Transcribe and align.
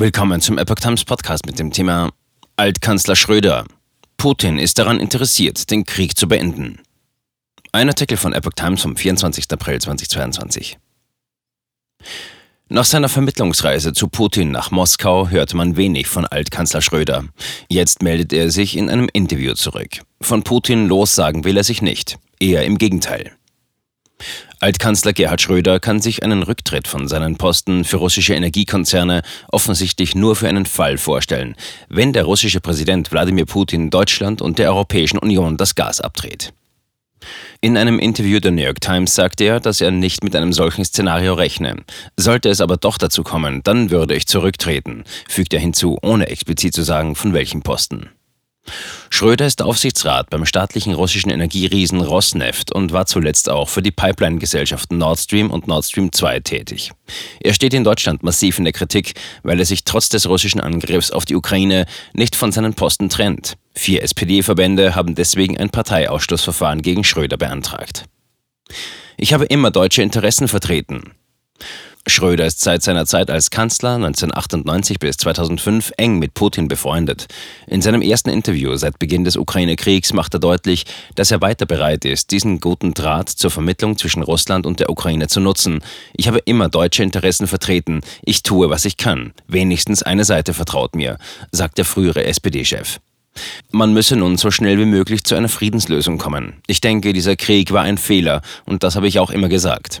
Willkommen 0.00 0.40
zum 0.40 0.58
Epoch 0.58 0.76
Times 0.76 1.04
Podcast 1.04 1.44
mit 1.44 1.58
dem 1.58 1.72
Thema 1.72 2.12
Altkanzler 2.54 3.16
Schröder. 3.16 3.64
Putin 4.16 4.56
ist 4.56 4.78
daran 4.78 5.00
interessiert, 5.00 5.72
den 5.72 5.82
Krieg 5.82 6.16
zu 6.16 6.28
beenden. 6.28 6.78
Ein 7.72 7.88
Artikel 7.88 8.16
von 8.16 8.32
Epoch 8.32 8.52
Times 8.52 8.80
vom 8.80 8.94
24. 8.94 9.46
April 9.50 9.80
2022. 9.80 10.78
Nach 12.68 12.84
seiner 12.84 13.08
Vermittlungsreise 13.08 13.92
zu 13.92 14.06
Putin 14.06 14.52
nach 14.52 14.70
Moskau 14.70 15.30
hörte 15.30 15.56
man 15.56 15.76
wenig 15.76 16.06
von 16.06 16.26
Altkanzler 16.26 16.80
Schröder. 16.80 17.24
Jetzt 17.68 18.00
meldet 18.00 18.32
er 18.32 18.52
sich 18.52 18.76
in 18.76 18.90
einem 18.90 19.08
Interview 19.12 19.54
zurück. 19.54 20.02
Von 20.20 20.44
Putin 20.44 20.86
lossagen 20.86 21.42
will 21.42 21.56
er 21.56 21.64
sich 21.64 21.82
nicht, 21.82 22.20
eher 22.38 22.64
im 22.64 22.78
Gegenteil. 22.78 23.32
Altkanzler 24.60 25.12
Gerhard 25.12 25.40
Schröder 25.40 25.78
kann 25.78 26.00
sich 26.00 26.24
einen 26.24 26.42
Rücktritt 26.42 26.88
von 26.88 27.06
seinen 27.06 27.36
Posten 27.36 27.84
für 27.84 27.98
russische 27.98 28.34
Energiekonzerne 28.34 29.22
offensichtlich 29.52 30.14
nur 30.14 30.34
für 30.34 30.48
einen 30.48 30.66
Fall 30.66 30.98
vorstellen, 30.98 31.54
wenn 31.88 32.12
der 32.12 32.24
russische 32.24 32.60
Präsident 32.60 33.12
Wladimir 33.12 33.46
Putin 33.46 33.90
Deutschland 33.90 34.42
und 34.42 34.58
der 34.58 34.70
Europäischen 34.70 35.18
Union 35.18 35.56
das 35.56 35.74
Gas 35.74 36.00
abdreht. 36.00 36.52
In 37.60 37.76
einem 37.76 37.98
Interview 37.98 38.38
der 38.40 38.52
New 38.52 38.62
York 38.62 38.80
Times 38.80 39.14
sagte 39.14 39.44
er, 39.44 39.60
dass 39.60 39.80
er 39.80 39.90
nicht 39.90 40.22
mit 40.22 40.36
einem 40.36 40.52
solchen 40.52 40.84
Szenario 40.84 41.34
rechne. 41.34 41.76
Sollte 42.16 42.48
es 42.48 42.60
aber 42.60 42.76
doch 42.76 42.98
dazu 42.98 43.24
kommen, 43.24 43.62
dann 43.64 43.90
würde 43.90 44.14
ich 44.14 44.26
zurücktreten, 44.26 45.04
fügt 45.28 45.52
er 45.52 45.60
hinzu, 45.60 45.98
ohne 46.02 46.28
explizit 46.28 46.74
zu 46.74 46.82
sagen, 46.82 47.14
von 47.16 47.32
welchem 47.32 47.62
Posten. 47.62 48.10
Schröder 49.18 49.46
ist 49.46 49.62
Aufsichtsrat 49.62 50.30
beim 50.30 50.46
staatlichen 50.46 50.94
russischen 50.94 51.30
Energieriesen 51.30 52.00
Rosneft 52.00 52.72
und 52.72 52.92
war 52.92 53.06
zuletzt 53.06 53.50
auch 53.50 53.68
für 53.68 53.82
die 53.82 53.90
Pipeline-Gesellschaften 53.90 54.96
Nord 54.96 55.18
Stream 55.18 55.50
und 55.50 55.66
Nord 55.66 55.86
Stream 55.86 56.12
2 56.12 56.38
tätig. 56.38 56.92
Er 57.40 57.52
steht 57.52 57.74
in 57.74 57.82
Deutschland 57.82 58.22
massiv 58.22 58.58
in 58.58 58.64
der 58.64 58.72
Kritik, 58.72 59.14
weil 59.42 59.58
er 59.58 59.64
sich 59.64 59.82
trotz 59.82 60.08
des 60.08 60.28
russischen 60.28 60.60
Angriffs 60.60 61.10
auf 61.10 61.24
die 61.24 61.34
Ukraine 61.34 61.86
nicht 62.12 62.36
von 62.36 62.52
seinen 62.52 62.74
Posten 62.74 63.08
trennt. 63.08 63.56
Vier 63.74 64.04
SPD-Verbände 64.04 64.94
haben 64.94 65.16
deswegen 65.16 65.58
ein 65.58 65.70
Parteiausschlussverfahren 65.70 66.80
gegen 66.80 67.02
Schröder 67.02 67.38
beantragt. 67.38 68.04
Ich 69.16 69.32
habe 69.32 69.46
immer 69.46 69.72
deutsche 69.72 70.02
Interessen 70.02 70.46
vertreten. 70.46 71.02
Schröder 72.08 72.46
ist 72.46 72.60
seit 72.60 72.82
seiner 72.82 73.06
Zeit 73.06 73.30
als 73.30 73.50
Kanzler 73.50 73.96
1998 73.96 74.98
bis 74.98 75.18
2005 75.18 75.92
eng 75.96 76.18
mit 76.18 76.34
Putin 76.34 76.66
befreundet. 76.66 77.26
In 77.66 77.82
seinem 77.82 78.02
ersten 78.02 78.30
Interview 78.30 78.74
seit 78.76 78.98
Beginn 78.98 79.24
des 79.24 79.36
Ukraine-Kriegs 79.36 80.12
macht 80.12 80.34
er 80.34 80.40
deutlich, 80.40 80.86
dass 81.14 81.30
er 81.30 81.40
weiter 81.40 81.66
bereit 81.66 82.04
ist, 82.04 82.30
diesen 82.30 82.60
guten 82.60 82.94
Draht 82.94 83.28
zur 83.28 83.50
Vermittlung 83.50 83.98
zwischen 83.98 84.22
Russland 84.22 84.64
und 84.64 84.80
der 84.80 84.90
Ukraine 84.90 85.28
zu 85.28 85.40
nutzen. 85.40 85.80
Ich 86.14 86.28
habe 86.28 86.38
immer 86.38 86.68
deutsche 86.68 87.02
Interessen 87.02 87.46
vertreten. 87.46 88.00
Ich 88.22 88.42
tue, 88.42 88.70
was 88.70 88.84
ich 88.84 88.96
kann. 88.96 89.32
Wenigstens 89.46 90.02
eine 90.02 90.24
Seite 90.24 90.54
vertraut 90.54 90.96
mir, 90.96 91.18
sagt 91.52 91.78
der 91.78 91.84
frühere 91.84 92.24
SPD-Chef. 92.24 93.00
Man 93.70 93.92
müsse 93.92 94.16
nun 94.16 94.36
so 94.36 94.50
schnell 94.50 94.78
wie 94.78 94.84
möglich 94.84 95.24
zu 95.24 95.34
einer 95.34 95.48
Friedenslösung 95.48 96.18
kommen. 96.18 96.54
Ich 96.66 96.80
denke, 96.80 97.12
dieser 97.12 97.36
Krieg 97.36 97.72
war 97.72 97.82
ein 97.82 97.98
Fehler 97.98 98.42
und 98.64 98.82
das 98.82 98.96
habe 98.96 99.08
ich 99.08 99.18
auch 99.18 99.30
immer 99.30 99.48
gesagt. 99.48 100.00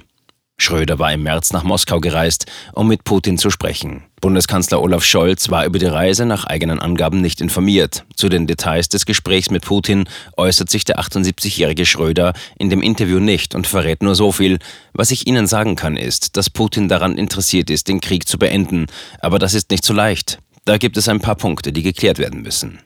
Schröder 0.60 0.98
war 0.98 1.12
im 1.12 1.22
März 1.22 1.52
nach 1.52 1.62
Moskau 1.62 2.00
gereist, 2.00 2.46
um 2.72 2.88
mit 2.88 3.04
Putin 3.04 3.38
zu 3.38 3.48
sprechen. 3.48 4.02
Bundeskanzler 4.20 4.82
Olaf 4.82 5.04
Scholz 5.04 5.50
war 5.50 5.64
über 5.64 5.78
die 5.78 5.86
Reise 5.86 6.26
nach 6.26 6.44
eigenen 6.44 6.80
Angaben 6.80 7.20
nicht 7.20 7.40
informiert. 7.40 8.04
Zu 8.16 8.28
den 8.28 8.48
Details 8.48 8.88
des 8.88 9.06
Gesprächs 9.06 9.50
mit 9.50 9.64
Putin 9.64 10.08
äußert 10.36 10.68
sich 10.68 10.84
der 10.84 10.98
78-jährige 10.98 11.86
Schröder 11.86 12.32
in 12.58 12.70
dem 12.70 12.82
Interview 12.82 13.20
nicht 13.20 13.54
und 13.54 13.68
verrät 13.68 14.02
nur 14.02 14.16
so 14.16 14.32
viel. 14.32 14.58
Was 14.92 15.12
ich 15.12 15.28
Ihnen 15.28 15.46
sagen 15.46 15.76
kann, 15.76 15.96
ist, 15.96 16.36
dass 16.36 16.50
Putin 16.50 16.88
daran 16.88 17.16
interessiert 17.16 17.70
ist, 17.70 17.86
den 17.86 18.00
Krieg 18.00 18.26
zu 18.26 18.36
beenden. 18.36 18.86
Aber 19.20 19.38
das 19.38 19.54
ist 19.54 19.70
nicht 19.70 19.84
so 19.84 19.94
leicht. 19.94 20.40
Da 20.64 20.76
gibt 20.76 20.96
es 20.96 21.08
ein 21.08 21.20
paar 21.20 21.36
Punkte, 21.36 21.72
die 21.72 21.82
geklärt 21.82 22.18
werden 22.18 22.42
müssen. 22.42 22.80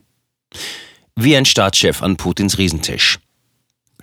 Wie 1.17 1.37
ein 1.37 1.47
Staatschef 1.47 2.03
an 2.03 2.17
Putins 2.17 2.59
Riesentisch. 2.59 3.19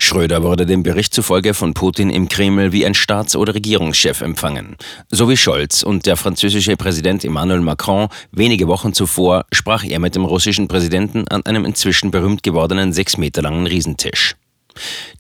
Schröder 0.02 0.42
wurde 0.44 0.66
dem 0.66 0.82
Bericht 0.82 1.14
zufolge 1.14 1.54
von 1.54 1.74
Putin 1.74 2.10
im 2.10 2.30
Kreml 2.30 2.72
wie 2.72 2.86
ein 2.86 2.94
Staats- 2.94 3.36
oder 3.36 3.54
Regierungschef 3.54 4.22
empfangen. 4.22 4.78
So 5.12 5.30
wie 5.30 5.38
Scholz 5.38 5.84
und 5.84 6.06
der 6.06 6.16
französische 6.16 6.78
Präsident 6.78 7.26
Emmanuel 7.26 7.60
Macron 7.60 8.08
wenige 8.32 8.68
Wochen 8.68 8.94
zuvor 8.94 9.46
sprach 9.52 9.84
er 9.84 10.00
mit 10.00 10.16
dem 10.16 10.26
russischen 10.26 10.68
Präsidenten 10.70 11.28
an 11.28 11.46
einem 11.46 11.66
inzwischen 11.66 12.12
berühmt 12.12 12.44
gewordenen 12.44 12.94
sechs 12.94 13.18
Meter 13.18 13.42
langen 13.42 13.68
Riesentisch. 13.68 14.36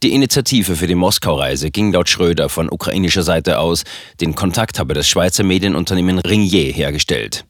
Die 0.04 0.14
Initiative 0.14 0.76
für 0.76 0.88
die 0.88 0.96
Moskau-Reise 0.96 1.72
ging 1.72 1.92
laut 1.92 2.10
Schröder 2.10 2.50
von 2.50 2.70
ukrainischer 2.72 3.24
Seite 3.24 3.60
aus. 3.60 3.84
Den 4.22 4.36
Kontakt 4.36 4.80
habe 4.80 4.94
das 4.94 5.08
Schweizer 5.08 5.44
Medienunternehmen 5.44 6.20
Ringier 6.20 6.72
hergestellt. 6.72 7.46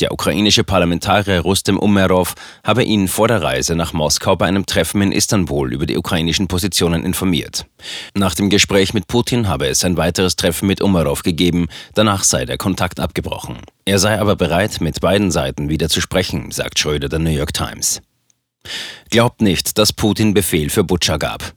Der 0.00 0.12
ukrainische 0.12 0.64
Parlamentarier 0.64 1.40
Rustem 1.40 1.78
Umerov 1.78 2.34
habe 2.64 2.82
ihn 2.82 3.08
vor 3.08 3.28
der 3.28 3.42
Reise 3.42 3.76
nach 3.76 3.92
Moskau 3.92 4.36
bei 4.36 4.46
einem 4.46 4.66
Treffen 4.66 5.00
in 5.02 5.12
Istanbul 5.12 5.72
über 5.72 5.86
die 5.86 5.96
ukrainischen 5.96 6.48
Positionen 6.48 7.04
informiert. 7.04 7.66
Nach 8.14 8.34
dem 8.34 8.50
Gespräch 8.50 8.94
mit 8.94 9.06
Putin 9.06 9.48
habe 9.48 9.68
es 9.68 9.84
ein 9.84 9.96
weiteres 9.96 10.36
Treffen 10.36 10.66
mit 10.66 10.80
Umerov 10.80 11.22
gegeben, 11.22 11.68
danach 11.94 12.24
sei 12.24 12.44
der 12.44 12.58
Kontakt 12.58 12.98
abgebrochen. 13.00 13.58
Er 13.84 13.98
sei 13.98 14.18
aber 14.18 14.36
bereit, 14.36 14.80
mit 14.80 15.00
beiden 15.00 15.30
Seiten 15.30 15.68
wieder 15.68 15.88
zu 15.88 16.00
sprechen, 16.00 16.50
sagt 16.50 16.78
Schröder 16.78 17.08
der 17.08 17.20
New 17.20 17.30
York 17.30 17.52
Times. 17.52 18.02
Glaubt 19.10 19.42
nicht, 19.42 19.78
dass 19.78 19.92
Putin 19.92 20.34
Befehl 20.34 20.70
für 20.70 20.84
Butscha 20.84 21.16
gab. 21.16 21.54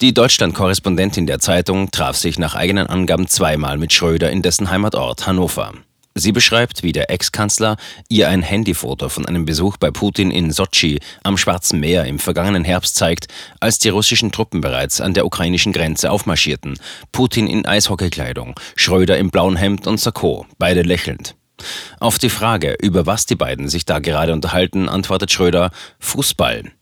Die 0.00 0.12
Deutschland-Korrespondentin 0.12 1.26
der 1.26 1.38
Zeitung 1.38 1.90
traf 1.90 2.16
sich 2.16 2.38
nach 2.38 2.54
eigenen 2.54 2.88
Angaben 2.88 3.28
zweimal 3.28 3.78
mit 3.78 3.92
Schröder 3.92 4.30
in 4.30 4.42
dessen 4.42 4.70
Heimatort 4.70 5.26
Hannover. 5.26 5.72
Sie 6.14 6.32
beschreibt, 6.32 6.82
wie 6.82 6.92
der 6.92 7.10
Ex-Kanzler 7.10 7.76
ihr 8.08 8.28
ein 8.28 8.42
Handyfoto 8.42 9.08
von 9.08 9.24
einem 9.24 9.46
Besuch 9.46 9.78
bei 9.78 9.90
Putin 9.90 10.30
in 10.30 10.50
Sotschi 10.50 11.00
am 11.22 11.38
Schwarzen 11.38 11.80
Meer 11.80 12.04
im 12.04 12.18
vergangenen 12.18 12.64
Herbst 12.64 12.96
zeigt, 12.96 13.28
als 13.60 13.78
die 13.78 13.88
russischen 13.88 14.30
Truppen 14.30 14.60
bereits 14.60 15.00
an 15.00 15.14
der 15.14 15.24
ukrainischen 15.24 15.72
Grenze 15.72 16.10
aufmarschierten. 16.10 16.78
Putin 17.12 17.46
in 17.46 17.64
Eishockeykleidung, 17.64 18.58
Schröder 18.76 19.16
im 19.16 19.30
blauen 19.30 19.56
Hemd 19.56 19.86
und 19.86 19.98
Sakko, 19.98 20.46
beide 20.58 20.82
lächelnd. 20.82 21.34
Auf 22.00 22.18
die 22.18 22.30
Frage, 22.30 22.76
über 22.80 23.06
was 23.06 23.26
die 23.26 23.36
beiden 23.36 23.68
sich 23.68 23.84
da 23.84 23.98
gerade 23.98 24.32
unterhalten, 24.32 24.88
antwortet 24.88 25.32
Schröder 25.32 25.70
Fußball. 26.00 26.72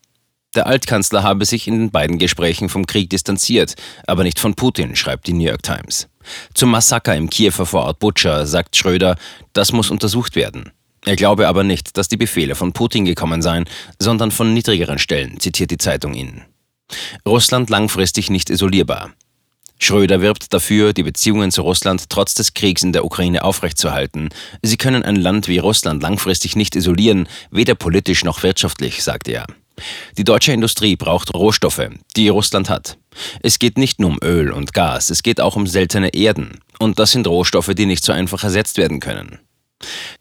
Der 0.56 0.66
Altkanzler 0.66 1.22
habe 1.22 1.44
sich 1.44 1.68
in 1.68 1.78
den 1.78 1.90
beiden 1.90 2.18
Gesprächen 2.18 2.68
vom 2.68 2.84
Krieg 2.84 3.08
distanziert, 3.08 3.76
aber 4.06 4.24
nicht 4.24 4.40
von 4.40 4.54
Putin, 4.54 4.96
schreibt 4.96 5.28
die 5.28 5.32
New 5.32 5.44
York 5.46 5.62
Times. 5.62 6.08
Zum 6.54 6.70
Massaker 6.70 7.14
im 7.14 7.30
Kiewer 7.30 7.66
Vorort 7.66 8.00
Butscha 8.00 8.46
sagt 8.46 8.76
Schröder, 8.76 9.16
das 9.52 9.72
muss 9.72 9.90
untersucht 9.90 10.34
werden. 10.34 10.72
Er 11.04 11.16
glaube 11.16 11.48
aber 11.48 11.62
nicht, 11.62 11.96
dass 11.96 12.08
die 12.08 12.16
Befehle 12.16 12.56
von 12.56 12.72
Putin 12.72 13.04
gekommen 13.04 13.42
seien, 13.42 13.64
sondern 13.98 14.32
von 14.32 14.52
niedrigeren 14.52 14.98
Stellen, 14.98 15.38
zitiert 15.38 15.70
die 15.70 15.78
Zeitung 15.78 16.14
ihn. 16.14 16.42
Russland 17.24 17.70
langfristig 17.70 18.28
nicht 18.28 18.50
isolierbar. 18.50 19.12
Schröder 19.82 20.20
wirbt 20.20 20.52
dafür, 20.52 20.92
die 20.92 21.02
Beziehungen 21.02 21.50
zu 21.50 21.62
Russland 21.62 22.10
trotz 22.10 22.34
des 22.34 22.54
Kriegs 22.54 22.82
in 22.82 22.92
der 22.92 23.04
Ukraine 23.04 23.42
aufrechtzuerhalten. 23.42 24.28
Sie 24.62 24.76
können 24.76 25.02
ein 25.02 25.16
Land 25.16 25.48
wie 25.48 25.58
Russland 25.58 26.02
langfristig 26.02 26.54
nicht 26.54 26.76
isolieren, 26.76 27.28
weder 27.50 27.74
politisch 27.74 28.22
noch 28.22 28.42
wirtschaftlich, 28.42 29.02
sagt 29.02 29.26
er. 29.26 29.46
Die 30.18 30.24
deutsche 30.24 30.52
Industrie 30.52 30.96
braucht 30.96 31.32
Rohstoffe, 31.34 31.88
die 32.14 32.28
Russland 32.28 32.68
hat. 32.68 32.98
Es 33.42 33.58
geht 33.58 33.78
nicht 33.78 33.98
nur 33.98 34.10
um 34.10 34.18
Öl 34.22 34.52
und 34.52 34.74
Gas, 34.74 35.08
es 35.08 35.22
geht 35.22 35.40
auch 35.40 35.56
um 35.56 35.66
seltene 35.66 36.08
Erden. 36.10 36.60
Und 36.78 36.98
das 36.98 37.12
sind 37.12 37.26
Rohstoffe, 37.26 37.72
die 37.74 37.86
nicht 37.86 38.04
so 38.04 38.12
einfach 38.12 38.44
ersetzt 38.44 38.76
werden 38.76 39.00
können. 39.00 39.38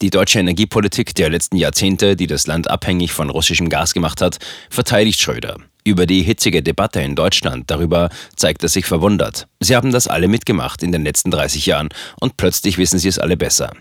Die 0.02 0.09
deutsche 0.09 0.40
Energiepolitik 0.40 1.14
der 1.16 1.30
letzten 1.30 1.58
Jahrzehnte, 1.58 2.16
die 2.16 2.28
das 2.28 2.48
Land 2.48 2.69
abhängig 2.69 3.12
von 3.12 3.30
russischem 3.30 3.68
Gas 3.68 3.94
gemacht 3.94 4.22
hat, 4.22 4.38
verteidigt 4.69 5.19
Schröder. 5.19 5.58
Über 5.90 6.06
die 6.06 6.22
hitzige 6.22 6.62
Debatte 6.62 7.02
in 7.02 7.16
Deutschland 7.16 7.72
darüber 7.72 8.12
zeigt 8.36 8.62
er 8.62 8.70
sich 8.70 8.86
verwundert. 8.86 9.48
Sie 9.60 9.76
haben 9.76 9.92
das 9.92 10.08
alle 10.08 10.28
mitgemacht 10.28 10.84
in 10.84 10.92
den 10.92 11.04
letzten 11.04 11.32
30 11.32 11.66
Jahren 11.66 11.90
und 12.20 12.38
plötzlich 12.38 12.78
wissen 12.78 13.00
sie 13.00 13.08
es 13.08 13.18
alle 13.18 13.36
besser. 13.36 13.72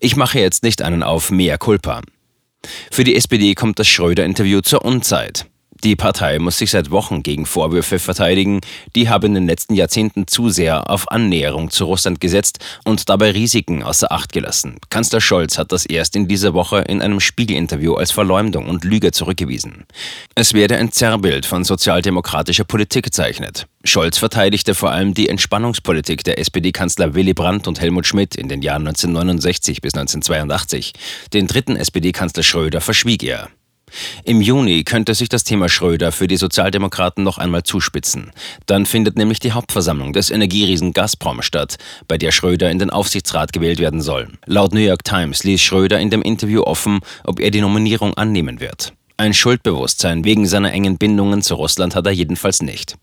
Ich 0.00 0.16
mache 0.16 0.38
jetzt 0.40 0.62
nicht 0.62 0.80
einen 0.80 1.02
auf 1.02 1.30
mehr 1.30 1.58
Culpa. 1.58 2.00
Für 2.90 3.04
die 3.04 3.16
SPD 3.16 3.54
kommt 3.54 3.78
das 3.78 3.86
Schröder-Interview 3.86 4.62
zur 4.62 4.82
Unzeit. 4.82 5.44
Die 5.84 5.94
Partei 5.94 6.40
muss 6.40 6.58
sich 6.58 6.72
seit 6.72 6.90
Wochen 6.90 7.22
gegen 7.22 7.46
Vorwürfe 7.46 8.00
verteidigen, 8.00 8.60
die 8.96 9.08
haben 9.08 9.26
in 9.26 9.34
den 9.34 9.46
letzten 9.46 9.74
Jahrzehnten 9.74 10.26
zu 10.26 10.50
sehr 10.50 10.90
auf 10.90 11.08
Annäherung 11.10 11.70
zu 11.70 11.84
Russland 11.84 12.20
gesetzt 12.20 12.58
und 12.84 13.08
dabei 13.08 13.30
Risiken 13.30 13.84
außer 13.84 14.10
Acht 14.10 14.32
gelassen. 14.32 14.78
Kanzler 14.90 15.20
Scholz 15.20 15.56
hat 15.56 15.70
das 15.70 15.86
erst 15.86 16.16
in 16.16 16.26
dieser 16.26 16.52
Woche 16.52 16.78
in 16.78 17.00
einem 17.00 17.20
Spiegelinterview 17.20 17.94
als 17.94 18.10
Verleumdung 18.10 18.66
und 18.66 18.84
Lüge 18.84 19.12
zurückgewiesen. 19.12 19.84
Es 20.34 20.52
werde 20.52 20.76
ein 20.76 20.90
Zerrbild 20.90 21.46
von 21.46 21.62
sozialdemokratischer 21.62 22.64
Politik 22.64 23.04
gezeichnet. 23.04 23.66
Scholz 23.84 24.18
verteidigte 24.18 24.74
vor 24.74 24.90
allem 24.90 25.14
die 25.14 25.28
Entspannungspolitik 25.28 26.24
der 26.24 26.40
SPD-Kanzler 26.40 27.14
Willy 27.14 27.34
Brandt 27.34 27.68
und 27.68 27.80
Helmut 27.80 28.06
Schmidt 28.06 28.34
in 28.34 28.48
den 28.48 28.62
Jahren 28.62 28.86
1969 28.86 29.80
bis 29.80 29.94
1982. 29.94 30.92
Den 31.32 31.46
dritten 31.46 31.76
SPD-Kanzler 31.76 32.42
Schröder 32.42 32.80
verschwieg 32.80 33.22
er. 33.22 33.48
Im 34.24 34.40
Juni 34.40 34.84
könnte 34.84 35.14
sich 35.14 35.28
das 35.28 35.44
Thema 35.44 35.68
Schröder 35.68 36.12
für 36.12 36.28
die 36.28 36.36
Sozialdemokraten 36.36 37.24
noch 37.24 37.38
einmal 37.38 37.62
zuspitzen. 37.62 38.32
Dann 38.66 38.86
findet 38.86 39.16
nämlich 39.16 39.40
die 39.40 39.52
Hauptversammlung 39.52 40.12
des 40.12 40.30
Energieriesen 40.30 40.92
Gazprom 40.92 41.42
statt, 41.42 41.76
bei 42.06 42.18
der 42.18 42.32
Schröder 42.32 42.70
in 42.70 42.78
den 42.78 42.90
Aufsichtsrat 42.90 43.52
gewählt 43.52 43.78
werden 43.78 44.00
soll. 44.00 44.28
Laut 44.46 44.72
New 44.72 44.80
York 44.80 45.04
Times 45.04 45.44
ließ 45.44 45.60
Schröder 45.60 45.98
in 45.98 46.10
dem 46.10 46.22
Interview 46.22 46.62
offen, 46.62 47.00
ob 47.24 47.40
er 47.40 47.50
die 47.50 47.60
Nominierung 47.60 48.14
annehmen 48.14 48.60
wird. 48.60 48.92
Ein 49.20 49.34
Schuldbewusstsein 49.34 50.24
wegen 50.24 50.46
seiner 50.46 50.72
engen 50.72 50.96
Bindungen 50.96 51.42
zu 51.42 51.56
Russland 51.56 51.96
hat 51.96 52.06
er 52.06 52.12
jedenfalls 52.12 52.62
nicht. 52.62 52.96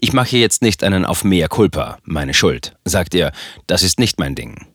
Ich 0.00 0.12
mache 0.12 0.36
jetzt 0.36 0.62
nicht 0.62 0.82
einen 0.82 1.04
auf 1.04 1.22
mehr 1.22 1.48
Culpa, 1.48 1.98
meine 2.02 2.34
Schuld, 2.34 2.74
sagt 2.84 3.14
er, 3.14 3.30
das 3.68 3.84
ist 3.84 4.00
nicht 4.00 4.18
mein 4.18 4.34
Ding. 4.34 4.66